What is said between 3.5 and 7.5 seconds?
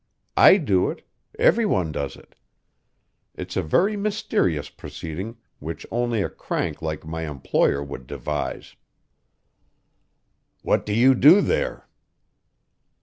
a very mysterious proceeding which only a crank like my